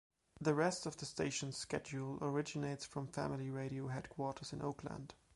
[0.39, 5.13] The rest of the station's schedule originates from Family Radio headquarters in Oakland.